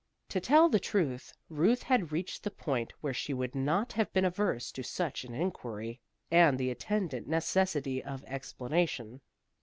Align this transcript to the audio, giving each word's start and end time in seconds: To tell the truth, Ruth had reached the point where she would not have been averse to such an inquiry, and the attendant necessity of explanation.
To 0.29 0.41
tell 0.41 0.67
the 0.67 0.79
truth, 0.79 1.31
Ruth 1.47 1.83
had 1.83 2.11
reached 2.11 2.41
the 2.43 2.49
point 2.49 2.91
where 3.01 3.13
she 3.13 3.35
would 3.35 3.53
not 3.53 3.93
have 3.93 4.11
been 4.13 4.25
averse 4.25 4.71
to 4.71 4.81
such 4.83 5.23
an 5.25 5.35
inquiry, 5.35 6.01
and 6.31 6.57
the 6.57 6.71
attendant 6.71 7.27
necessity 7.27 8.03
of 8.03 8.23
explanation. 8.23 9.21